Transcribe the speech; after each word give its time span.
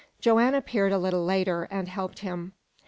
Joanne 0.19 0.53
reappeared 0.55 0.91
a 0.91 0.97
little 0.97 1.23
later, 1.23 1.65
and 1.69 1.87
helped 1.87 2.19
him. 2.25 2.53